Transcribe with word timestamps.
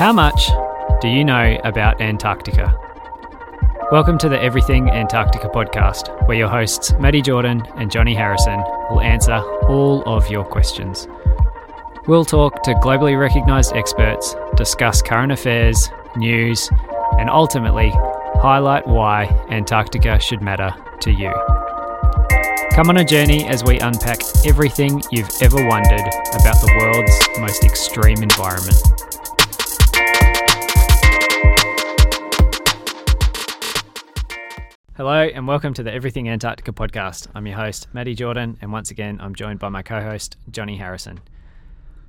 How 0.00 0.14
much 0.14 0.48
do 1.02 1.08
you 1.08 1.26
know 1.26 1.58
about 1.62 2.00
Antarctica? 2.00 2.74
Welcome 3.92 4.16
to 4.16 4.30
the 4.30 4.42
Everything 4.42 4.88
Antarctica 4.88 5.50
podcast, 5.50 6.26
where 6.26 6.38
your 6.38 6.48
hosts, 6.48 6.94
Matty 6.94 7.20
Jordan 7.20 7.62
and 7.74 7.90
Jonny 7.90 8.14
Harrison, 8.14 8.60
will 8.88 9.02
answer 9.02 9.34
all 9.68 10.02
of 10.06 10.30
your 10.30 10.46
questions. 10.46 11.06
We'll 12.06 12.24
talk 12.24 12.62
to 12.62 12.72
globally 12.76 13.20
recognised 13.20 13.74
experts, 13.74 14.34
discuss 14.56 15.02
current 15.02 15.32
affairs, 15.32 15.90
news, 16.16 16.70
and 17.18 17.28
ultimately 17.28 17.90
highlight 18.40 18.86
why 18.86 19.26
Antarctica 19.50 20.18
should 20.18 20.40
matter 20.40 20.74
to 21.00 21.10
you. 21.10 21.30
Come 22.72 22.88
on 22.88 22.96
a 22.96 23.04
journey 23.04 23.46
as 23.46 23.62
we 23.64 23.78
unpack 23.80 24.20
everything 24.46 25.02
you've 25.10 25.28
ever 25.42 25.62
wondered 25.68 26.08
about 26.40 26.58
the 26.62 26.74
world's 26.80 27.38
most 27.38 27.64
extreme 27.64 28.22
environment. 28.22 28.99
Hello, 34.96 35.22
and 35.22 35.46
welcome 35.46 35.72
to 35.74 35.84
the 35.84 35.92
Everything 35.92 36.28
Antarctica 36.28 36.72
podcast. 36.72 37.28
I'm 37.32 37.46
your 37.46 37.56
host, 37.56 37.86
Matty 37.92 38.12
Jordan, 38.14 38.58
and 38.60 38.72
once 38.72 38.90
again, 38.90 39.18
I'm 39.20 39.36
joined 39.36 39.60
by 39.60 39.68
my 39.68 39.82
co 39.82 40.02
host, 40.02 40.36
Jonny 40.50 40.76
Harrison. 40.76 41.20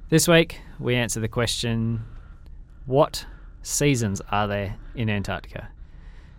This 0.09 0.27
week, 0.27 0.59
we 0.79 0.95
answer 0.95 1.19
the 1.19 1.27
question 1.27 2.03
What 2.87 3.27
seasons 3.61 4.19
are 4.31 4.47
there 4.47 4.77
in 4.95 5.11
Antarctica? 5.11 5.69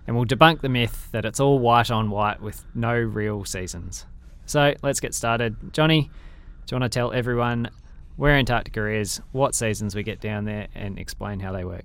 And 0.07 0.17
we'll 0.17 0.27
debunk 0.27 0.63
the 0.63 0.69
myth 0.69 1.09
that 1.13 1.25
it's 1.25 1.39
all 1.39 1.61
white 1.61 1.93
on 1.93 2.11
white 2.11 2.43
with 2.43 2.67
no 2.75 2.93
real 2.93 3.45
seasons. 3.45 4.05
So 4.45 4.75
let's 4.83 4.99
get 4.99 5.15
started. 5.15 5.73
Jonny, 5.73 6.11
do 6.67 6.75
you 6.75 6.81
want 6.81 6.93
to 6.93 6.99
tell 6.99 7.13
everyone 7.13 7.71
where 8.17 8.35
Antarctica 8.35 8.89
is, 8.89 9.21
what 9.31 9.55
seasons 9.55 9.95
we 9.95 10.03
get 10.03 10.21
down 10.21 10.45
there, 10.45 10.67
and 10.75 10.99
explain 10.99 11.39
how 11.39 11.53
they 11.53 11.65
work? 11.65 11.85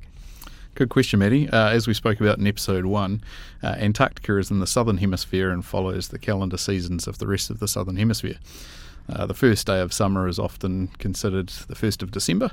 Good 0.78 0.90
question, 0.90 1.18
Matty. 1.18 1.50
Uh, 1.50 1.70
as 1.70 1.88
we 1.88 1.96
spoke 1.96 2.22
about 2.22 2.38
in 2.38 2.46
episode 2.46 2.86
one, 2.86 3.24
uh, 3.64 3.70
Antarctica 3.80 4.38
is 4.38 4.52
in 4.52 4.60
the 4.60 4.68
southern 4.68 4.98
hemisphere 4.98 5.50
and 5.50 5.66
follows 5.66 6.10
the 6.10 6.20
calendar 6.20 6.56
seasons 6.56 7.08
of 7.08 7.18
the 7.18 7.26
rest 7.26 7.50
of 7.50 7.58
the 7.58 7.68
southern 7.68 7.98
hemisphere. 7.98 8.36
Uh, 9.10 9.26
the 9.26 9.34
first 9.34 9.66
day 9.66 9.80
of 9.80 9.92
summer 9.92 10.28
is 10.28 10.38
often 10.38 10.90
considered 11.00 11.48
the 11.48 11.74
1st 11.74 12.04
of 12.04 12.12
December, 12.12 12.52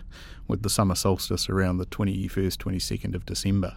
with 0.49 0.63
the 0.63 0.71
summer 0.71 0.95
solstice 0.95 1.51
around 1.51 1.77
the 1.77 1.85
21st, 1.85 2.57
22nd 2.57 3.15
of 3.15 3.27
December. 3.27 3.77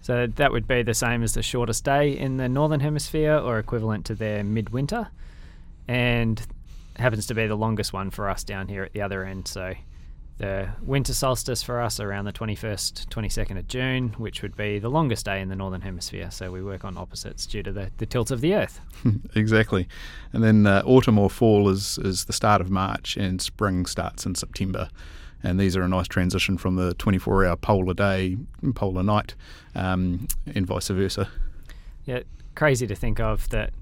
So 0.00 0.26
that 0.26 0.50
would 0.50 0.66
be 0.66 0.82
the 0.82 0.94
same 0.94 1.22
as 1.22 1.34
the 1.34 1.42
shortest 1.42 1.84
day 1.84 2.16
in 2.16 2.38
the 2.38 2.48
northern 2.48 2.80
hemisphere 2.80 3.36
or 3.36 3.58
equivalent 3.58 4.06
to 4.06 4.14
their 4.14 4.42
midwinter. 4.42 5.08
And 5.86 6.40
happens 6.96 7.26
to 7.26 7.34
be 7.34 7.46
the 7.46 7.54
longest 7.54 7.92
one 7.92 8.08
for 8.08 8.30
us 8.30 8.44
down 8.44 8.68
here 8.68 8.82
at 8.82 8.94
the 8.94 9.02
other 9.02 9.24
end. 9.24 9.46
So 9.46 9.74
the 10.40 10.70
winter 10.82 11.12
solstice 11.12 11.62
for 11.62 11.82
us 11.82 12.00
around 12.00 12.24
the 12.24 12.32
21st, 12.32 13.08
22nd 13.08 13.58
of 13.58 13.68
June, 13.68 14.14
which 14.16 14.40
would 14.40 14.56
be 14.56 14.78
the 14.78 14.88
longest 14.88 15.26
day 15.26 15.38
in 15.42 15.50
the 15.50 15.54
northern 15.54 15.82
hemisphere. 15.82 16.30
So 16.30 16.50
we 16.50 16.62
work 16.62 16.82
on 16.82 16.96
opposites 16.96 17.44
due 17.44 17.62
to 17.62 17.70
the, 17.70 17.90
the 17.98 18.06
tilt 18.06 18.30
of 18.30 18.40
the 18.40 18.54
Earth. 18.54 18.80
exactly. 19.34 19.86
And 20.32 20.42
then 20.42 20.66
uh, 20.66 20.82
autumn 20.86 21.18
or 21.18 21.28
fall 21.28 21.68
is, 21.68 21.98
is 21.98 22.24
the 22.24 22.32
start 22.32 22.62
of 22.62 22.70
March, 22.70 23.18
and 23.18 23.40
spring 23.42 23.84
starts 23.84 24.24
in 24.24 24.34
September. 24.34 24.88
And 25.42 25.60
these 25.60 25.76
are 25.76 25.82
a 25.82 25.88
nice 25.88 26.08
transition 26.08 26.56
from 26.56 26.76
the 26.76 26.94
24 26.94 27.44
hour 27.44 27.56
polar 27.56 27.94
day, 27.94 28.38
and 28.62 28.74
polar 28.74 29.02
night, 29.02 29.34
um, 29.74 30.26
and 30.54 30.66
vice 30.66 30.88
versa. 30.88 31.28
Yeah, 32.06 32.20
crazy 32.54 32.86
to 32.86 32.94
think 32.94 33.20
of 33.20 33.46
that, 33.50 33.74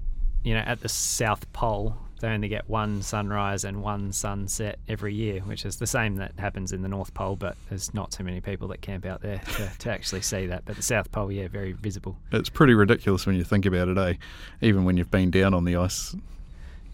you 0.43 0.53
know, 0.53 0.63
at 0.65 0.81
the 0.81 0.89
South 0.89 1.51
Pole, 1.53 1.95
they 2.19 2.27
only 2.29 2.47
get 2.47 2.69
one 2.69 3.01
sunrise 3.01 3.63
and 3.63 3.81
one 3.81 4.11
sunset 4.11 4.79
every 4.87 5.13
year, 5.13 5.39
which 5.41 5.65
is 5.65 5.77
the 5.77 5.87
same 5.87 6.17
that 6.17 6.37
happens 6.37 6.71
in 6.71 6.81
the 6.81 6.89
North 6.89 7.13
Pole, 7.13 7.35
but 7.35 7.55
there's 7.69 7.93
not 7.93 8.11
too 8.11 8.23
many 8.23 8.41
people 8.41 8.67
that 8.69 8.81
camp 8.81 9.05
out 9.05 9.21
there 9.21 9.41
to, 9.55 9.71
to 9.79 9.91
actually 9.91 10.21
see 10.21 10.45
that. 10.47 10.65
But 10.65 10.75
the 10.75 10.81
South 10.81 11.11
Pole, 11.11 11.31
yeah, 11.31 11.47
very 11.47 11.71
visible. 11.71 12.17
It's 12.31 12.49
pretty 12.49 12.73
ridiculous 12.73 13.25
when 13.25 13.35
you 13.35 13.43
think 13.43 13.65
about 13.65 13.87
it, 13.87 13.97
eh? 13.97 14.13
Even 14.61 14.83
when 14.83 14.97
you've 14.97 15.11
been 15.11 15.31
down 15.31 15.53
on 15.53 15.63
the 15.63 15.75
ice. 15.77 16.15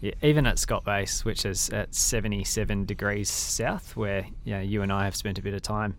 Yeah, 0.00 0.12
even 0.22 0.46
at 0.46 0.58
Scott 0.58 0.84
Base, 0.84 1.24
which 1.24 1.44
is 1.44 1.70
at 1.70 1.94
77 1.94 2.84
degrees 2.84 3.30
south, 3.30 3.96
where 3.96 4.26
you, 4.44 4.54
know, 4.54 4.60
you 4.60 4.82
and 4.82 4.92
I 4.92 5.04
have 5.04 5.16
spent 5.16 5.38
a 5.38 5.42
bit 5.42 5.54
of 5.54 5.62
time, 5.62 5.96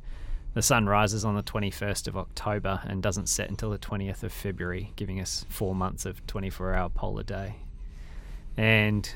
the 0.54 0.62
sun 0.62 0.88
rises 0.88 1.26
on 1.26 1.36
the 1.36 1.44
21st 1.44 2.08
of 2.08 2.18
October 2.18 2.82
and 2.86 3.04
doesn't 3.04 3.28
set 3.28 3.50
until 3.50 3.70
the 3.70 3.78
20th 3.78 4.24
of 4.24 4.32
February, 4.32 4.92
giving 4.96 5.20
us 5.20 5.46
four 5.50 5.76
months 5.76 6.06
of 6.06 6.26
24 6.28 6.74
hour 6.74 6.90
polar 6.90 7.24
day. 7.24 7.58
And 8.58 9.10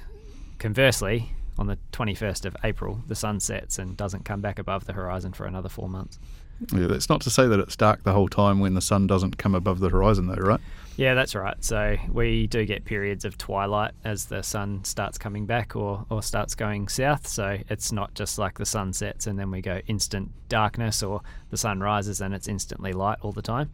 conversely, 0.60 1.34
on 1.58 1.68
the 1.68 1.78
21st 1.92 2.46
of 2.46 2.56
April, 2.64 3.02
the 3.08 3.16
sun 3.16 3.40
sets 3.40 3.80
and 3.80 3.98
doesn't 3.98 4.26
come 4.26 4.42
back 4.42 4.60
above 4.60 4.86
the 4.86 4.94
horizon 4.94 5.34
for 5.34 5.46
another 5.46 5.70
four 5.70 5.90
months. 5.90 6.20
Yeah, 6.72 6.88
that's 6.88 7.10
not 7.10 7.22
to 7.22 7.32
say 7.32 7.48
that 7.48 7.60
it's 7.60 7.76
dark 7.76 8.04
the 8.04 8.14
whole 8.14 8.28
time 8.28 8.60
when 8.60 8.76
the 8.76 8.82
sun 8.82 9.08
doesn't 9.08 9.38
come 9.38 9.56
above 9.56 9.80
the 9.80 9.90
horizon, 9.90 10.28
though, 10.28 10.36
right? 10.36 10.60
Yeah, 10.96 11.16
that's 11.16 11.34
right. 11.34 11.56
So 11.64 11.98
we 12.12 12.48
do 12.48 12.66
get 12.66 12.86
periods 12.86 13.26
of 13.26 13.38
twilight 13.38 13.94
as 14.04 14.26
the 14.26 14.44
sun 14.44 14.84
starts 14.84 15.18
coming 15.18 15.46
back 15.46 15.76
or, 15.76 16.06
or 16.10 16.22
starts 16.22 16.54
going 16.54 16.88
south. 16.90 17.26
So 17.28 17.58
it's 17.70 17.92
not 17.92 18.14
just 18.14 18.38
like 18.38 18.60
the 18.60 18.66
sun 18.66 18.94
sets 18.94 19.26
and 19.26 19.40
then 19.40 19.50
we 19.50 19.62
go 19.62 19.82
instant 19.88 20.32
darkness 20.50 21.02
or 21.02 21.22
the 21.50 21.58
sun 21.58 21.80
rises 21.80 22.22
and 22.22 22.36
it's 22.36 22.48
instantly 22.48 22.94
light 22.94 23.18
all 23.22 23.32
the 23.32 23.42
time. 23.42 23.72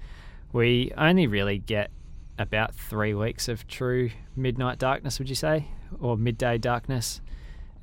We 0.54 0.94
only 0.98 1.28
really 1.28 1.58
get 1.58 1.92
about 2.38 2.76
three 2.76 3.14
weeks 3.14 3.48
of 3.48 3.68
true 3.68 4.12
midnight 4.36 4.80
darkness, 4.80 5.20
would 5.20 5.30
you 5.30 5.36
say? 5.36 5.68
Or 6.00 6.18
midday 6.18 6.58
darkness. 6.58 7.22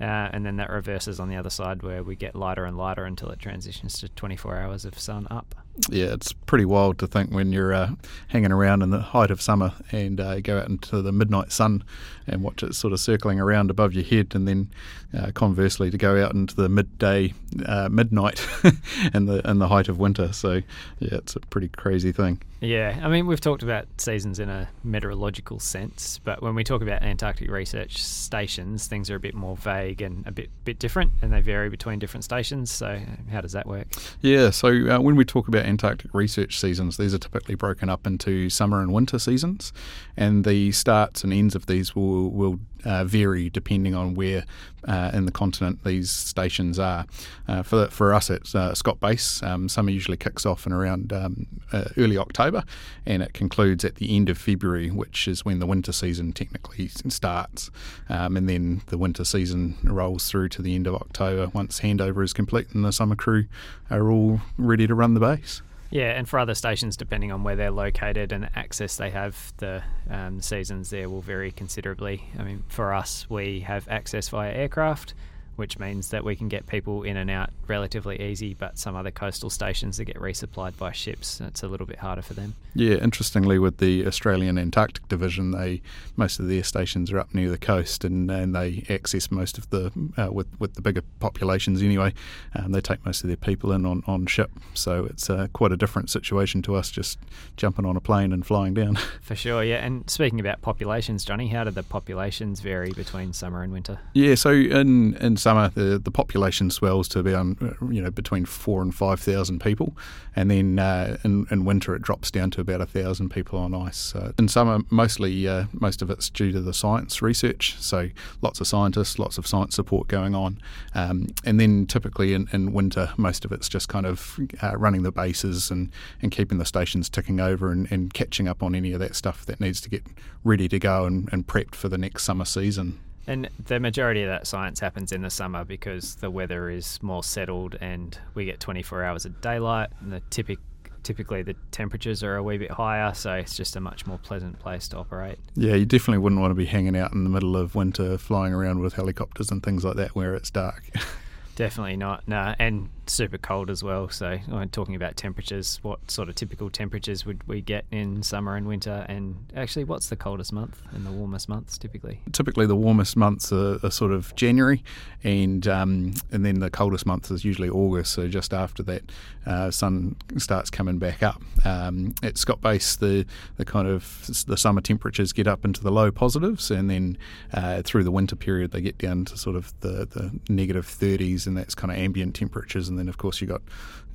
Uh, 0.00 0.28
and 0.32 0.44
then 0.44 0.56
that 0.56 0.70
reverses 0.70 1.20
on 1.20 1.28
the 1.28 1.37
other 1.37 1.50
side 1.50 1.82
where 1.82 2.03
we 2.03 2.16
get 2.16 2.34
lighter 2.34 2.64
and 2.64 2.76
lighter 2.76 3.04
until 3.04 3.28
it 3.31 3.38
transitions 3.38 3.98
to 4.00 4.09
24 4.09 4.56
hours 4.56 4.84
of 4.84 4.98
sun 4.98 5.26
up. 5.31 5.54
Yeah, 5.88 6.12
it's 6.12 6.32
pretty 6.32 6.64
wild 6.64 6.98
to 7.00 7.06
think 7.06 7.32
when 7.32 7.52
you're 7.52 7.74
uh, 7.74 7.90
hanging 8.28 8.52
around 8.52 8.82
in 8.82 8.90
the 8.90 9.00
height 9.00 9.30
of 9.30 9.42
summer 9.42 9.72
and 9.90 10.20
uh, 10.20 10.40
go 10.40 10.58
out 10.58 10.68
into 10.68 11.02
the 11.02 11.10
midnight 11.10 11.50
sun 11.50 11.82
and 12.26 12.42
watch 12.42 12.62
it 12.62 12.74
sort 12.74 12.92
of 12.92 13.00
circling 13.00 13.40
around 13.40 13.70
above 13.70 13.92
your 13.92 14.04
head, 14.04 14.34
and 14.34 14.46
then 14.46 14.70
uh, 15.16 15.30
conversely 15.32 15.90
to 15.90 15.98
go 15.98 16.22
out 16.22 16.32
into 16.32 16.54
the 16.54 16.68
midday, 16.68 17.34
uh, 17.66 17.88
midnight, 17.90 18.46
in 19.14 19.26
the 19.26 19.42
in 19.48 19.58
the 19.58 19.68
height 19.68 19.88
of 19.88 19.98
winter. 19.98 20.32
So 20.32 20.62
yeah, 21.00 21.14
it's 21.14 21.36
a 21.36 21.40
pretty 21.40 21.68
crazy 21.68 22.12
thing. 22.12 22.40
Yeah, 22.60 22.98
I 23.02 23.08
mean 23.08 23.26
we've 23.26 23.40
talked 23.40 23.62
about 23.62 23.86
seasons 23.98 24.38
in 24.38 24.48
a 24.48 24.68
meteorological 24.82 25.60
sense, 25.60 26.18
but 26.24 26.42
when 26.42 26.54
we 26.54 26.64
talk 26.64 26.80
about 26.80 27.02
Antarctic 27.02 27.50
research 27.50 28.02
stations, 28.02 28.86
things 28.86 29.10
are 29.10 29.16
a 29.16 29.20
bit 29.20 29.34
more 29.34 29.56
vague 29.56 30.00
and 30.00 30.26
a 30.26 30.32
bit 30.32 30.50
bit 30.64 30.78
different, 30.78 31.12
and 31.20 31.32
they 31.32 31.40
vary 31.40 31.68
between 31.68 31.98
different 31.98 32.24
stations. 32.24 32.70
So 32.70 33.00
how 33.30 33.42
does 33.42 33.52
that 33.52 33.66
work? 33.66 33.88
Yeah, 34.22 34.50
so 34.50 34.68
uh, 34.68 35.00
when 35.00 35.16
we 35.16 35.24
talk 35.24 35.48
about 35.48 35.63
Antarctic 35.64 36.12
research 36.14 36.58
seasons, 36.58 36.97
these 36.97 37.14
are 37.14 37.19
typically 37.19 37.54
broken 37.54 37.88
up 37.88 38.06
into 38.06 38.50
summer 38.50 38.80
and 38.80 38.92
winter 38.92 39.19
seasons, 39.19 39.72
and 40.16 40.44
the 40.44 40.72
starts 40.72 41.25
and 41.25 41.32
ends 41.32 41.54
of 41.54 41.66
these 41.66 41.94
will 41.94 42.30
will 42.30 42.60
uh, 42.84 43.04
vary 43.04 43.50
depending 43.50 43.94
on 43.94 44.14
where 44.14 44.44
uh, 44.86 45.10
in 45.14 45.26
the 45.26 45.32
continent 45.32 45.82
these 45.84 46.10
stations 46.10 46.78
are. 46.78 47.06
Uh, 47.48 47.62
for 47.62 47.86
for 47.88 48.12
us 48.12 48.30
at 48.30 48.54
uh, 48.54 48.74
Scott 48.74 49.00
Base, 49.00 49.42
um, 49.42 49.68
summer 49.68 49.90
usually 49.90 50.16
kicks 50.16 50.44
off 50.44 50.66
in 50.66 50.72
around 50.72 51.12
um, 51.12 51.46
uh, 51.72 51.84
early 51.96 52.18
October, 52.18 52.64
and 53.06 53.22
it 53.22 53.32
concludes 53.32 53.84
at 53.84 53.96
the 53.96 54.14
end 54.14 54.28
of 54.28 54.38
February, 54.38 54.90
which 54.90 55.26
is 55.28 55.44
when 55.44 55.58
the 55.58 55.66
winter 55.66 55.92
season 55.92 56.32
technically 56.32 56.88
starts, 56.88 57.70
um, 58.08 58.36
and 58.36 58.48
then 58.48 58.82
the 58.86 58.98
winter 58.98 59.24
season 59.24 59.76
rolls 59.82 60.28
through 60.28 60.48
to 60.50 60.62
the 60.62 60.74
end 60.74 60.86
of 60.86 60.94
October 60.94 61.50
once 61.54 61.80
handover 61.80 62.22
is 62.22 62.32
complete 62.32 62.68
and 62.72 62.84
the 62.84 62.92
summer 62.92 63.16
crew 63.16 63.46
are 63.90 64.10
all 64.10 64.40
ready 64.58 64.86
to 64.86 64.94
run 64.94 65.14
the 65.14 65.20
base. 65.20 65.62
Yeah, 65.90 66.10
and 66.10 66.28
for 66.28 66.38
other 66.38 66.54
stations, 66.54 66.96
depending 66.96 67.30
on 67.30 67.44
where 67.44 67.54
they're 67.54 67.70
located 67.70 68.32
and 68.32 68.44
the 68.44 68.58
access 68.58 68.96
they 68.96 69.10
have, 69.10 69.52
the 69.58 69.82
um, 70.10 70.40
seasons 70.40 70.90
there 70.90 71.08
will 71.08 71.20
vary 71.20 71.52
considerably. 71.52 72.24
I 72.38 72.42
mean, 72.42 72.64
for 72.68 72.92
us, 72.92 73.28
we 73.30 73.60
have 73.60 73.86
access 73.88 74.28
via 74.28 74.52
aircraft, 74.52 75.14
which 75.56 75.78
means 75.78 76.10
that 76.10 76.25
we 76.25 76.37
can 76.37 76.48
get 76.48 76.67
people 76.67 77.02
in 77.02 77.17
and 77.17 77.31
out 77.31 77.50
relatively 77.67 78.20
easy, 78.20 78.55
but 78.55 78.78
some 78.78 78.96
other 78.96 79.11
coastal 79.11 79.50
stations 79.50 79.96
that 79.96 80.05
get 80.05 80.17
resupplied 80.17 80.76
by 80.76 80.93
ships, 80.93 81.40
it's 81.40 81.62
a 81.62 81.69
little 81.69 81.87
bit 81.87 81.99
harder 81.99 82.23
for 82.23 82.34
them. 82.34 82.55
Yeah, 82.75 82.96
interestingly, 82.96 83.58
with 83.58 83.78
the 83.78 84.06
Australian 84.06 84.58
Antarctic 84.58 85.08
Division, 85.08 85.52
they 85.52 85.81
most 86.17 86.38
of 86.40 86.49
their 86.49 86.64
stations 86.64 87.12
are 87.12 87.19
up 87.19 87.34
near 87.34 87.50
the 87.50 87.58
coast, 87.58 88.05
and, 88.05 88.31
and 88.31 88.55
they 88.55 88.84
access 88.88 89.31
most 89.31 89.58
of 89.58 89.70
the 89.70 89.93
uh, 90.17 90.32
with 90.32 90.49
with 90.58 90.75
the 90.75 90.82
bigger 90.82 91.02
populations 91.20 91.82
anyway. 91.82 92.12
and 92.52 92.75
they 92.75 92.81
take 92.81 93.05
most 93.05 93.23
of 93.23 93.28
their 93.28 93.37
people 93.37 93.73
in 93.73 93.87
on, 93.87 94.02
on 94.06 94.26
ship, 94.26 94.50
so 94.75 95.05
it's 95.05 95.31
uh, 95.31 95.46
quite 95.52 95.73
a 95.73 95.76
different 95.76 96.11
situation 96.11 96.62
to 96.62 96.75
us 96.75 96.90
just 96.90 97.19
jumping 97.56 97.84
on 97.84 97.96
a 97.96 98.00
plane 98.00 98.32
and 98.32 98.44
flying 98.46 98.75
down. 98.75 98.96
For 99.23 99.34
sure, 99.34 99.62
yeah. 99.62 99.84
And 99.84 100.08
speaking 100.11 100.40
about 100.40 100.62
populations, 100.62 101.25
Jonny, 101.25 101.49
how 101.49 101.64
do 101.64 101.70
the 101.70 101.82
populations 101.82 102.61
vary 102.61 102.93
between 102.93 103.32
summer 103.32 103.62
and 103.62 103.73
winter? 103.73 104.00
Yeah, 104.12 104.34
so 104.34 104.50
in 104.50 105.14
in 105.17 105.37
summer, 105.44 105.69
the, 105.69 105.99
the 105.99 106.11
population 106.11 106.70
swells 106.70 107.06
to 107.08 107.19
about 107.20 107.46
you 107.93 108.02
know 108.02 108.11
between 108.11 108.44
four 108.46 108.82
and 108.82 108.94
five 108.94 109.20
thousand 109.20 109.61
people, 109.61 109.96
and 110.35 110.50
then 110.50 110.79
uh, 110.79 111.19
in, 111.23 111.46
in 111.50 111.64
winter 111.64 111.94
it 111.94 112.02
drops 112.02 112.31
down 112.31 112.50
to 112.52 112.61
about 112.61 112.81
a 112.81 112.87
thousand 112.87 113.29
people 113.29 113.58
on 113.58 113.75
ice. 113.75 113.96
So 113.96 114.32
in 114.38 114.49
summer, 114.49 114.81
mostly 114.91 115.46
uh, 115.46 115.67
most 115.73 116.02
of 116.02 116.11
it's 116.11 116.31
due 116.31 116.50
to 116.52 116.61
the 116.61 116.73
science 116.73 117.20
research. 117.23 117.76
So 117.79 118.08
lots 118.41 118.61
of 118.61 118.67
scientists, 118.67 119.19
lots 119.19 119.38
of 119.38 119.46
science 119.46 119.75
support 119.76 120.08
going 120.08 120.35
on, 120.35 120.58
um, 120.94 121.29
and 121.44 121.61
then 121.61 121.87
typically 121.87 122.32
in, 122.32 122.49
in 122.52 122.73
winter, 122.73 123.12
most 123.17 123.44
of 123.44 123.52
it's 123.52 123.69
just 123.69 123.88
kind 123.88 124.06
of 124.06 124.40
uh, 124.62 124.76
running 124.76 125.02
the 125.02 125.12
bases 125.12 125.70
and, 125.70 125.90
and 126.23 126.32
keeping 126.32 126.58
the 126.58 126.64
stations 126.64 127.08
ticking 127.08 127.38
over 127.38 127.70
and, 127.70 127.87
and 127.93 128.14
catching 128.14 128.49
up 128.49 128.62
on 128.62 128.75
any 128.75 128.93
of 128.93 129.00
that 129.00 129.14
stuff 129.14 129.44
that 129.44 129.61
needs 129.61 129.81
to 129.82 129.90
get 129.90 130.05
ready 130.43 130.69
to 130.69 130.79
go 130.79 131.05
and, 131.05 131.29
and 131.32 131.47
prepped 131.47 131.75
for 131.75 131.90
the 131.90 131.99
next 131.99 132.25
summer 132.25 132.47
season. 132.47 132.99
And 133.26 133.49
the 133.65 133.81
majority 133.81 134.23
of 134.23 134.29
that 134.29 134.47
science 134.47 134.81
happens 134.81 135.12
in 135.12 135.23
the 135.23 135.31
summer 135.31 135.65
because 135.65 136.17
the 136.17 136.31
weather 136.31 136.69
is 136.69 137.03
more 137.03 137.25
settled 137.25 137.76
and 137.81 138.19
we 138.35 138.44
get 138.44 138.61
24 138.61 139.05
hours 139.05 139.25
of 139.25 139.41
daylight 139.41 139.91
and 140.00 140.12
the 140.12 140.21
typic 140.31 140.59
typically 141.05 141.43
the 141.43 141.55
temperatures 141.71 142.25
are 142.25 142.37
a 142.37 142.43
wee 142.43 142.59
bit 142.59 142.71
higher, 142.71 143.12
so 143.15 143.35
it's 143.35 143.56
just 143.56 143.76
a 143.76 143.81
much 143.81 144.06
more 144.06 144.19
pleasant 144.19 144.59
place 144.59 144.88
to 144.88 144.97
operate. 144.97 145.38
Yeah, 145.55 145.75
you 145.75 145.85
definitely 145.85 146.19
wouldn't 146.19 146.41
want 146.41 146.50
to 146.50 146.56
be 146.56 146.65
hanging 146.65 146.97
out 146.97 147.12
in 147.12 147.25
the 147.25 147.31
middle 147.31 147.56
of 147.56 147.75
winter 147.75 148.19
flying 148.19 148.55
around 148.55 148.81
with 148.81 148.94
helicopters 148.94 149.50
and 149.50 149.62
things 149.62 149.85
like 149.85 149.97
that 149.97 150.15
where 150.17 150.35
it's 150.35 150.50
dark. 150.50 150.91
Definitely 151.56 151.97
not. 151.97 152.26
No, 152.26 152.55
and 152.59 152.88
super 153.10 153.38
cold 153.38 153.70
as 153.70 153.82
well. 153.82 154.08
So, 154.08 154.38
when 154.48 154.68
talking 154.68 154.94
about 154.94 155.16
temperatures, 155.16 155.78
what 155.82 156.10
sort 156.10 156.28
of 156.28 156.34
typical 156.34 156.70
temperatures 156.70 157.24
would 157.24 157.46
we 157.46 157.60
get 157.60 157.84
in 157.90 158.22
summer 158.22 158.56
and 158.56 158.66
winter? 158.66 159.04
And 159.08 159.36
actually, 159.56 159.84
what's 159.84 160.08
the 160.08 160.16
coldest 160.16 160.52
month 160.52 160.80
and 160.92 161.06
the 161.06 161.10
warmest 161.12 161.48
months 161.48 161.78
typically? 161.78 162.20
Typically, 162.32 162.66
the 162.66 162.76
warmest 162.76 163.16
months 163.16 163.52
are, 163.52 163.78
are 163.82 163.90
sort 163.90 164.12
of 164.12 164.34
January, 164.34 164.82
and 165.22 165.66
um, 165.68 166.14
and 166.32 166.44
then 166.44 166.60
the 166.60 166.70
coldest 166.70 167.06
month 167.06 167.30
is 167.30 167.44
usually 167.44 167.68
August. 167.68 168.12
So 168.12 168.28
just 168.28 168.52
after 168.52 168.82
that, 168.84 169.02
uh, 169.46 169.70
sun 169.70 170.16
starts 170.38 170.70
coming 170.70 170.98
back 170.98 171.22
up. 171.22 171.42
Um, 171.64 172.14
at 172.22 172.38
Scott 172.38 172.60
Base, 172.60 172.96
the 172.96 173.26
the 173.56 173.64
kind 173.64 173.88
of 173.88 174.44
the 174.46 174.56
summer 174.56 174.80
temperatures 174.80 175.32
get 175.32 175.46
up 175.46 175.64
into 175.64 175.82
the 175.82 175.90
low 175.90 176.10
positives, 176.10 176.70
and 176.70 176.90
then 176.90 177.18
uh, 177.52 177.82
through 177.82 178.04
the 178.04 178.10
winter 178.10 178.36
period, 178.36 178.72
they 178.72 178.80
get 178.80 178.98
down 178.98 179.24
to 179.26 179.36
sort 179.36 179.56
of 179.56 179.78
the, 179.80 180.06
the 180.06 180.38
negative 180.48 180.86
30s, 180.86 181.46
and 181.46 181.56
that's 181.56 181.74
kind 181.74 181.92
of 181.92 181.98
ambient 181.98 182.34
temperatures 182.34 182.88
and 182.94 182.99
then 183.00 183.08
of 183.08 183.19
course 183.19 183.41
you 183.41 183.46
got 183.46 183.62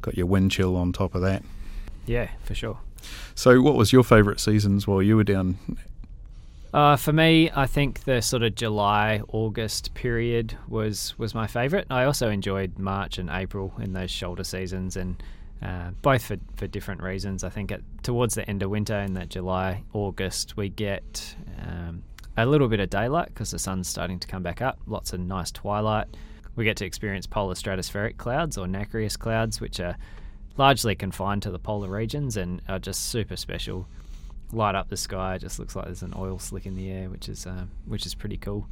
got 0.02 0.16
your 0.16 0.26
wind 0.26 0.52
chill 0.52 0.76
on 0.76 0.94
top 0.94 1.16
of 1.16 1.22
that. 1.22 1.44
Yeah, 2.06 2.30
for 2.44 2.56
sure. 2.56 2.80
So, 3.36 3.62
what 3.62 3.76
was 3.76 3.94
your 3.94 4.04
favourite 4.04 4.40
seasons 4.40 4.88
while 4.88 5.02
you 5.02 5.16
were 5.16 5.24
down? 5.24 5.58
Uh, 6.74 6.96
for 6.96 7.12
me, 7.12 7.50
I 7.56 7.66
think 7.66 8.04
the 8.04 8.22
sort 8.22 8.44
of 8.44 8.54
July 8.54 9.22
August 9.30 9.94
period 9.96 10.56
was 10.68 11.18
was 11.18 11.34
my 11.34 11.48
favourite. 11.48 11.88
I 11.90 12.04
also 12.04 12.30
enjoyed 12.30 12.78
March 12.78 13.18
and 13.18 13.30
April 13.30 13.74
in 13.82 13.94
those 13.94 14.12
shoulder 14.12 14.44
seasons, 14.44 14.96
and 14.96 15.22
uh, 15.64 15.92
both 16.02 16.26
for, 16.26 16.38
for 16.58 16.68
different 16.68 17.02
reasons. 17.02 17.44
I 17.44 17.50
think 17.50 17.72
at, 17.72 17.82
towards 18.04 18.36
the 18.36 18.48
end 18.48 18.62
of 18.62 18.70
winter 18.70 18.98
in 19.00 19.14
that 19.16 19.30
July 19.30 19.84
August, 19.94 20.58
we 20.58 20.70
get 20.70 21.36
um, 21.60 22.04
a 22.38 22.46
little 22.46 22.68
bit 22.68 22.80
of 22.80 22.90
daylight 22.90 23.30
because 23.30 23.52
the 23.52 23.60
sun's 23.60 23.88
starting 23.88 24.20
to 24.20 24.28
come 24.28 24.44
back 24.44 24.62
up. 24.62 24.80
Lots 24.86 25.12
of 25.12 25.20
nice 25.20 25.52
twilight 25.52 26.08
we 26.60 26.66
get 26.66 26.76
to 26.76 26.86
experience 26.86 27.26
polar 27.26 27.54
stratospheric 27.54 28.18
clouds 28.18 28.58
or 28.58 28.68
nacreous 28.68 29.16
clouds, 29.16 29.62
which 29.62 29.80
are 29.80 29.96
largely 30.58 30.94
confined 30.94 31.42
to 31.42 31.52
the 31.52 31.58
polar 31.58 31.88
regions 31.88 32.36
and 32.36 32.62
are 32.68 32.78
just 32.78 33.06
super 33.06 33.38
special. 33.38 33.88
Light 34.52 34.76
up 34.76 34.90
the 34.90 34.98
sky, 34.98 35.38
just 35.38 35.58
looks 35.58 35.74
like 35.74 35.86
there's 35.86 36.02
an 36.02 36.14
oil 36.18 36.38
slick 36.38 36.66
in 36.66 36.76
the 36.76 36.92
air, 36.92 37.10
which 37.10 37.30
is 37.30 37.48
uh, 37.48 37.64
which 37.86 38.06
is 38.06 38.14
pretty 38.14 38.36
cool. 38.36 38.68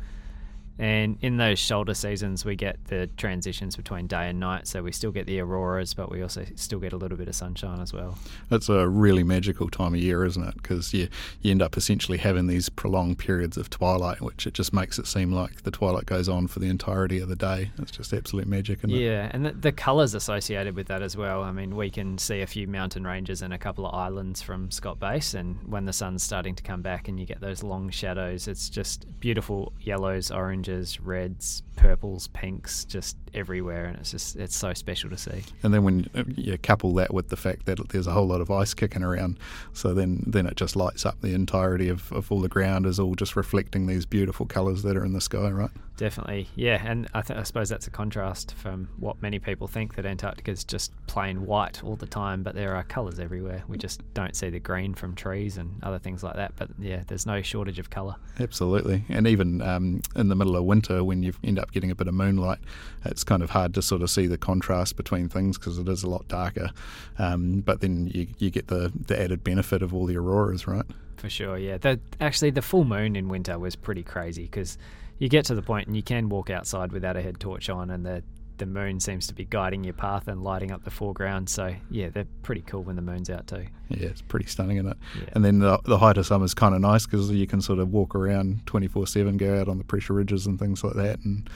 And 0.79 1.17
in 1.21 1.37
those 1.37 1.59
shoulder 1.59 1.93
seasons, 1.93 2.45
we 2.45 2.55
get 2.55 2.77
the 2.85 3.07
transitions 3.17 3.75
between 3.75 4.07
day 4.07 4.29
and 4.29 4.39
night. 4.39 4.67
So 4.67 4.83
we 4.83 4.91
still 4.91 5.11
get 5.11 5.25
the 5.25 5.39
auroras, 5.39 5.93
but 5.93 6.11
we 6.11 6.21
also 6.21 6.45
still 6.55 6.79
get 6.79 6.93
a 6.93 6.97
little 6.97 7.17
bit 7.17 7.27
of 7.27 7.35
sunshine 7.35 7.79
as 7.79 7.93
well. 7.93 8.17
That's 8.49 8.69
a 8.69 8.87
really 8.87 9.23
magical 9.23 9.69
time 9.69 9.93
of 9.95 9.99
year, 9.99 10.23
isn't 10.23 10.47
it? 10.47 10.55
Because 10.55 10.93
you, 10.93 11.07
you 11.41 11.51
end 11.51 11.61
up 11.61 11.77
essentially 11.77 12.19
having 12.19 12.47
these 12.47 12.69
prolonged 12.69 13.17
periods 13.17 13.57
of 13.57 13.69
twilight, 13.69 14.21
which 14.21 14.45
it 14.45 14.53
just 14.53 14.73
makes 14.73 14.99
it 14.99 15.07
seem 15.07 15.31
like 15.31 15.63
the 15.63 15.71
twilight 15.71 16.05
goes 16.05 16.29
on 16.29 16.47
for 16.47 16.59
the 16.59 16.67
entirety 16.67 17.19
of 17.19 17.29
the 17.29 17.35
day. 17.35 17.71
It's 17.79 17.91
just 17.91 18.13
absolute 18.13 18.47
magic, 18.47 18.79
isn't 18.79 18.89
yeah, 18.91 19.25
it? 19.25 19.31
and 19.33 19.45
the, 19.45 19.51
the 19.53 19.71
colours 19.71 20.13
associated 20.13 20.75
with 20.75 20.87
that 20.87 21.01
as 21.01 21.17
well. 21.17 21.41
I 21.41 21.51
mean, 21.51 21.75
we 21.75 21.89
can 21.89 22.17
see 22.17 22.41
a 22.41 22.47
few 22.47 22.67
mountain 22.67 23.05
ranges 23.05 23.41
and 23.41 23.53
a 23.53 23.57
couple 23.57 23.85
of 23.85 23.95
islands 23.95 24.41
from 24.41 24.69
Scott 24.69 24.99
Base, 24.99 25.33
and 25.33 25.57
when 25.67 25.85
the 25.85 25.93
sun's 25.93 26.21
starting 26.21 26.53
to 26.55 26.63
come 26.63 26.81
back 26.81 27.07
and 27.07 27.19
you 27.19 27.25
get 27.25 27.41
those 27.41 27.63
long 27.63 27.89
shadows, 27.89 28.47
it's 28.47 28.69
just 28.69 29.07
beautiful 29.19 29.73
yellows, 29.81 30.29
oranges 30.29 30.66
oranges, 30.67 30.99
reds, 30.99 31.63
purples, 31.75 32.27
pinks, 32.29 32.85
just 32.85 33.17
everywhere, 33.33 33.85
and 33.85 33.97
it's 33.97 34.11
just 34.11 34.35
it's 34.35 34.55
so 34.55 34.73
special 34.73 35.09
to 35.09 35.17
see. 35.17 35.43
And 35.63 35.73
then 35.73 35.83
when 35.83 36.09
you 36.35 36.57
couple 36.57 36.93
that 36.95 37.13
with 37.13 37.29
the 37.29 37.37
fact 37.37 37.65
that 37.65 37.89
there's 37.89 38.07
a 38.07 38.11
whole 38.11 38.27
lot 38.27 38.41
of 38.41 38.51
ice 38.51 38.73
kicking 38.73 39.03
around, 39.03 39.39
so 39.73 39.93
then 39.93 40.23
then 40.25 40.45
it 40.45 40.55
just 40.55 40.75
lights 40.75 41.05
up 41.05 41.21
the 41.21 41.33
entirety 41.33 41.89
of, 41.89 42.11
of 42.11 42.31
all 42.31 42.41
the 42.41 42.49
ground 42.49 42.85
is 42.85 42.99
all 42.99 43.15
just 43.15 43.35
reflecting 43.35 43.87
these 43.87 44.05
beautiful 44.05 44.45
colours 44.45 44.83
that 44.83 44.97
are 44.97 45.05
in 45.05 45.13
the 45.13 45.21
sky, 45.21 45.49
right? 45.49 45.71
Definitely, 45.97 46.47
yeah, 46.55 46.79
and 46.85 47.07
I, 47.15 47.21
th- 47.21 47.39
I 47.39 47.41
suppose 47.41 47.69
that's 47.69 47.87
a 47.87 47.89
contrast 47.89 48.53
from 48.53 48.87
what 48.99 49.19
many 49.19 49.39
people 49.39 49.67
think 49.67 49.95
that 49.95 50.05
Antarctica 50.05 50.51
is 50.51 50.63
just 50.63 50.91
plain 51.07 51.47
white 51.47 51.83
all 51.83 51.95
the 51.95 52.05
time, 52.05 52.43
but 52.43 52.53
there 52.53 52.75
are 52.75 52.83
colours 52.83 53.19
everywhere. 53.19 53.63
We 53.67 53.79
just 53.79 54.01
don't 54.13 54.35
see 54.35 54.51
the 54.51 54.59
green 54.59 54.93
from 54.93 55.15
trees 55.15 55.57
and 55.57 55.83
other 55.83 55.97
things 55.97 56.21
like 56.21 56.35
that. 56.35 56.53
But 56.55 56.69
yeah, 56.77 57.01
there's 57.07 57.25
no 57.25 57.41
shortage 57.41 57.79
of 57.79 57.89
colour. 57.89 58.15
Absolutely, 58.39 59.05
and 59.09 59.25
even 59.25 59.59
um, 59.63 60.01
in 60.15 60.27
the 60.27 60.35
middle 60.35 60.55
of 60.55 60.65
winter, 60.65 61.03
when 61.03 61.23
you 61.23 61.33
end 61.43 61.57
up 61.57 61.71
getting 61.71 61.89
a 61.89 61.95
bit 61.95 62.07
of 62.07 62.13
moonlight, 62.13 62.59
it's 63.03 63.23
kind 63.23 63.41
of 63.41 63.49
hard 63.49 63.73
to 63.73 63.81
sort 63.81 64.03
of 64.03 64.11
see 64.11 64.27
the 64.27 64.37
contrast 64.37 64.97
between 64.97 65.27
things 65.27 65.57
because 65.57 65.79
it 65.79 65.89
is 65.89 66.03
a 66.03 66.09
lot 66.09 66.27
darker. 66.27 66.69
Um, 67.17 67.61
but 67.61 67.81
then 67.81 68.05
you, 68.13 68.27
you 68.37 68.51
get 68.51 68.67
the 68.67 68.93
the 69.07 69.19
added 69.19 69.43
benefit 69.43 69.81
of 69.81 69.95
all 69.95 70.05
the 70.05 70.17
auroras, 70.17 70.67
right? 70.67 70.85
For 71.15 71.29
sure, 71.29 71.57
yeah. 71.57 71.79
The, 71.79 71.99
actually, 72.21 72.51
the 72.51 72.61
full 72.61 72.85
moon 72.85 73.15
in 73.15 73.27
winter 73.27 73.57
was 73.57 73.75
pretty 73.75 74.03
crazy 74.03 74.43
because 74.43 74.77
you 75.19 75.29
get 75.29 75.45
to 75.45 75.55
the 75.55 75.61
point 75.61 75.87
and 75.87 75.95
you 75.95 76.03
can 76.03 76.29
walk 76.29 76.49
outside 76.49 76.91
without 76.91 77.17
a 77.17 77.21
head 77.21 77.39
torch 77.39 77.69
on, 77.69 77.89
and 77.89 78.05
the 78.05 78.23
the 78.57 78.65
moon 78.65 78.99
seems 78.99 79.27
to 79.27 79.35
be 79.35 79.45
guiding 79.45 79.83
your 79.83 79.93
path 79.93 80.27
and 80.27 80.43
lighting 80.43 80.71
up 80.71 80.83
the 80.83 80.89
foreground. 80.89 81.47
So 81.47 81.75
yeah, 81.91 82.09
they're 82.09 82.25
pretty 82.41 82.61
cool 82.61 82.83
when 82.83 82.95
the 82.95 83.01
moon's 83.01 83.29
out 83.29 83.47
too. 83.47 83.67
Yeah, 83.89 84.07
it's 84.07 84.21
pretty 84.21 84.47
stunning, 84.47 84.77
isn't 84.77 84.91
it? 84.91 84.97
Yeah. 85.15 85.29
And 85.33 85.45
then 85.45 85.59
the, 85.59 85.79
the 85.85 85.99
height 85.99 86.17
of 86.17 86.25
summer 86.25 86.45
is 86.45 86.55
kind 86.55 86.73
of 86.73 86.81
nice 86.81 87.05
because 87.05 87.29
you 87.29 87.45
can 87.47 87.61
sort 87.61 87.79
of 87.79 87.89
walk 87.91 88.15
around 88.15 88.65
twenty 88.65 88.87
four 88.87 89.05
seven, 89.07 89.37
go 89.37 89.59
out 89.61 89.67
on 89.67 89.77
the 89.77 89.83
pressure 89.83 90.13
ridges 90.13 90.47
and 90.47 90.57
things 90.59 90.83
like 90.83 90.95
that, 90.95 91.19
and 91.23 91.49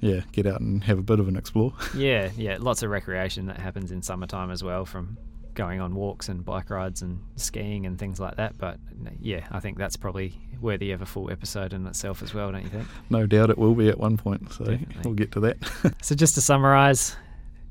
yeah, 0.00 0.20
get 0.32 0.46
out 0.46 0.60
and 0.60 0.84
have 0.84 0.98
a 0.98 1.02
bit 1.02 1.20
of 1.20 1.28
an 1.28 1.36
explore. 1.36 1.72
Yeah, 1.94 2.30
yeah, 2.36 2.58
lots 2.60 2.82
of 2.82 2.90
recreation 2.90 3.46
that 3.46 3.58
happens 3.58 3.90
in 3.90 4.02
summertime 4.02 4.50
as 4.50 4.62
well, 4.62 4.84
from 4.84 5.16
going 5.58 5.80
on 5.80 5.92
walks 5.96 6.28
and 6.28 6.44
bike 6.44 6.70
rides 6.70 7.02
and 7.02 7.20
skiing 7.34 7.84
and 7.84 7.98
things 7.98 8.20
like 8.20 8.36
that. 8.36 8.56
But 8.56 8.78
yeah, 9.20 9.44
I 9.50 9.58
think 9.58 9.76
that's 9.76 9.96
probably 9.96 10.38
worthy 10.60 10.92
of 10.92 11.02
a 11.02 11.06
full 11.06 11.32
episode 11.32 11.72
in 11.72 11.84
itself 11.84 12.22
as 12.22 12.32
well, 12.32 12.52
don't 12.52 12.62
you 12.62 12.68
think? 12.70 12.86
No 13.10 13.26
doubt 13.26 13.50
it 13.50 13.58
will 13.58 13.74
be 13.74 13.88
at 13.88 13.98
one 13.98 14.16
point. 14.16 14.52
So 14.52 14.64
Definitely. 14.64 15.02
we'll 15.04 15.14
get 15.14 15.32
to 15.32 15.40
that. 15.40 15.56
so 16.02 16.14
just 16.14 16.36
to 16.36 16.40
summarise, 16.40 17.16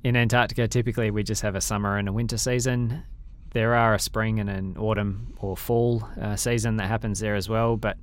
in 0.03 0.17
Antarctica, 0.17 0.67
typically 0.67 1.11
we 1.11 1.23
just 1.23 1.41
have 1.43 1.55
a 1.55 1.61
summer 1.61 1.97
and 1.97 2.09
a 2.09 2.11
winter 2.11 2.37
season. 2.37 3.03
There 3.51 3.73
are 3.73 3.93
a 3.93 3.99
spring 3.99 4.41
and 4.41 4.49
an 4.49 4.75
autumn 4.77 5.33
or 5.39 5.55
fall 5.55 6.05
uh, 6.21 6.35
season 6.35 6.75
that 6.77 6.87
happens 6.87 7.21
there 7.21 7.35
as 7.35 7.47
well, 7.47 7.77
but 7.77 7.97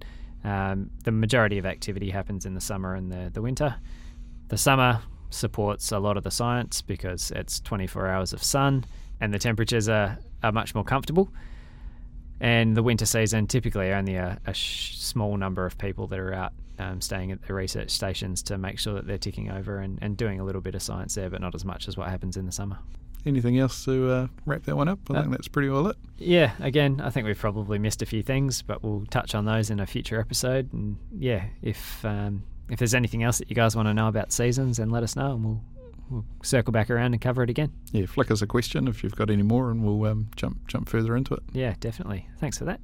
um, 0.45 0.91
the 1.05 1.13
majority 1.13 1.59
of 1.59 1.67
activity 1.67 2.09
happens 2.09 2.47
in 2.47 2.55
the 2.55 2.61
summer 2.63 2.95
and 2.95 3.13
the, 3.13 3.31
the 3.31 3.43
winter. 3.43 3.77
The 4.49 4.57
summer 4.57 5.03
supports 5.29 5.93
a 5.93 5.99
lot 5.99 6.17
of 6.17 6.25
the 6.25 6.31
science 6.31 6.81
because 6.81 7.31
it's 7.33 7.61
24 7.61 8.07
hours 8.07 8.33
of 8.33 8.43
sun 8.43 8.87
and 9.25 9.33
the 9.33 9.39
temperatures 9.39 9.89
are, 9.89 10.19
are 10.43 10.53
much 10.53 10.75
more 10.75 10.85
comfortable. 10.85 11.31
And 12.41 12.77
the 12.77 12.83
winter 12.83 13.07
season, 13.07 13.47
typically 13.47 13.93
only 13.93 14.17
a, 14.17 14.39
a 14.47 14.53
sh- 14.53 14.99
small 14.99 15.37
number 15.37 15.65
of 15.65 15.79
people 15.79 16.07
that 16.09 16.19
are 16.19 16.35
out 16.35 16.53
um, 16.79 17.01
staying 17.01 17.33
at 17.33 17.43
the 17.47 17.55
research 17.55 17.91
stations 17.91 18.43
to 18.45 18.59
make 18.59 18.79
sure 18.79 18.95
that 18.95 19.07
they're 19.07 19.19
ticking 19.19 19.51
over 19.51 19.79
and, 19.79 19.99
and 20.03 20.17
doing 20.17 20.41
a 20.41 20.45
little 20.45 20.61
bit 20.61 20.75
of 20.75 20.83
science 20.83 21.15
there, 21.15 21.31
but 21.31 21.41
not 21.41 21.55
as 21.55 21.65
much 21.65 21.89
as 21.89 21.97
what 21.97 22.09
happens 22.09 22.37
in 22.37 22.45
the 22.45 22.53
summer. 22.53 22.79
Anything 23.25 23.59
else 23.59 23.87
to 23.87 24.11
uh, 24.11 24.27
wrap 24.45 24.65
that 24.65 24.77
one 24.77 24.89
up? 24.89 24.99
I 25.09 25.15
uh, 25.15 25.21
think 25.23 25.33
that's 25.33 25.49
pretty 25.49 25.71
well 25.71 25.87
it. 25.87 25.97
Yeah, 26.19 26.53
again, 26.61 27.01
I 27.01 27.09
think 27.09 27.27
we've 27.27 27.39
probably 27.39 27.79
missed 27.79 28.03
a 28.03 28.07
few 28.07 28.23
things, 28.23 28.61
but 28.61 28.83
we'll 28.83 29.07
touch 29.07 29.35
on 29.35 29.47
those 29.47 29.71
in 29.71 29.81
a 29.81 29.87
future 29.87 30.21
episode. 30.21 30.71
And 30.75 30.99
yeah, 31.17 31.47
if 31.63 32.05
um, 32.05 32.43
if 32.69 32.79
there's 32.79 32.93
anything 32.95 33.23
else 33.23 33.39
that 33.39 33.49
you 33.49 33.57
guys 33.57 33.75
want 33.75 33.89
to 33.89 33.95
know 33.95 34.09
about 34.09 34.33
seasons, 34.33 34.77
then 34.77 34.91
let 34.91 35.03
us 35.03 35.17
know, 35.17 35.33
and 35.33 35.45
we'll 35.45 35.63
we'll 36.11 36.25
circle 36.43 36.73
back 36.73 36.91
around 36.91 37.13
and 37.13 37.21
cover 37.21 37.43
it 37.43 37.51
again. 37.51 37.73
Yeah, 37.93 38.07
flick 38.07 38.31
us 38.31 38.43
a 38.43 38.47
question 38.47 38.89
if 38.89 39.03
you've 39.03 39.17
got 39.17 39.31
any 39.31 39.43
more, 39.43 39.71
and 39.71 39.85
we'll 39.85 40.11
um, 40.11 40.29
jump 40.37 40.67
jump 40.69 40.89
further 40.89 41.17
into 41.17 41.35
it. 41.35 41.43
Yeah, 41.53 41.75
definitely. 41.81 42.29
Thanks 42.39 42.59
for 42.59 42.65
that. 42.65 42.81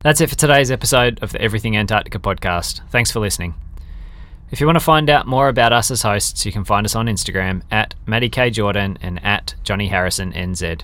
That's 0.00 0.20
it 0.20 0.30
for 0.30 0.36
today's 0.36 0.72
episode 0.72 1.22
of 1.22 1.30
the 1.30 1.40
Everything 1.40 1.76
Antarctica 1.76 2.18
podcast. 2.18 2.80
Thanks 2.90 3.12
for 3.12 3.20
listening. 3.20 3.54
If 4.50 4.60
you 4.60 4.66
want 4.66 4.76
to 4.76 4.84
find 4.84 5.08
out 5.08 5.26
more 5.26 5.48
about 5.48 5.72
us 5.72 5.90
as 5.90 6.02
hosts, 6.02 6.44
you 6.44 6.52
can 6.52 6.64
find 6.64 6.84
us 6.84 6.96
on 6.96 7.06
Instagram 7.06 7.62
at 7.70 7.94
Matty 8.04 8.28
K 8.28 8.50
Jordan 8.50 8.98
and 9.00 9.24
at 9.24 9.54
Jonny 9.62 9.88
Harrison 9.88 10.32
NZ. 10.32 10.82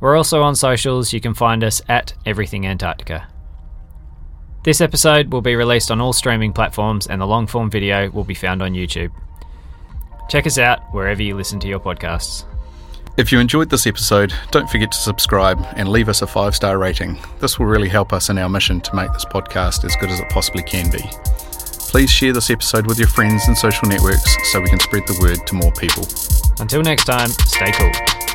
We're 0.00 0.16
also 0.16 0.42
on 0.42 0.56
socials. 0.56 1.12
You 1.12 1.20
can 1.20 1.34
find 1.34 1.64
us 1.64 1.80
at 1.88 2.14
Everything 2.26 2.66
Antarctica. 2.66 3.28
This 4.66 4.80
episode 4.80 5.32
will 5.32 5.42
be 5.42 5.54
released 5.54 5.92
on 5.92 6.00
all 6.00 6.12
streaming 6.12 6.52
platforms, 6.52 7.06
and 7.06 7.20
the 7.20 7.24
long 7.24 7.46
form 7.46 7.70
video 7.70 8.10
will 8.10 8.24
be 8.24 8.34
found 8.34 8.60
on 8.64 8.72
YouTube. 8.72 9.12
Check 10.28 10.44
us 10.44 10.58
out 10.58 10.92
wherever 10.92 11.22
you 11.22 11.36
listen 11.36 11.60
to 11.60 11.68
your 11.68 11.78
podcasts. 11.78 12.44
If 13.16 13.30
you 13.30 13.38
enjoyed 13.38 13.70
this 13.70 13.86
episode, 13.86 14.34
don't 14.50 14.68
forget 14.68 14.90
to 14.90 14.98
subscribe 14.98 15.64
and 15.76 15.88
leave 15.88 16.08
us 16.08 16.20
a 16.20 16.26
five 16.26 16.56
star 16.56 16.78
rating. 16.78 17.16
This 17.38 17.60
will 17.60 17.66
really 17.66 17.88
help 17.88 18.12
us 18.12 18.28
in 18.28 18.38
our 18.38 18.48
mission 18.48 18.80
to 18.80 18.96
make 18.96 19.12
this 19.12 19.24
podcast 19.24 19.84
as 19.84 19.94
good 20.00 20.10
as 20.10 20.18
it 20.18 20.28
possibly 20.30 20.64
can 20.64 20.90
be. 20.90 21.04
Please 21.88 22.10
share 22.10 22.32
this 22.32 22.50
episode 22.50 22.88
with 22.88 22.98
your 22.98 23.06
friends 23.06 23.46
and 23.46 23.56
social 23.56 23.88
networks 23.88 24.36
so 24.50 24.60
we 24.60 24.68
can 24.68 24.80
spread 24.80 25.06
the 25.06 25.16
word 25.20 25.46
to 25.46 25.54
more 25.54 25.70
people. 25.74 26.08
Until 26.58 26.82
next 26.82 27.04
time, 27.04 27.28
stay 27.28 27.70
cool. 27.70 28.25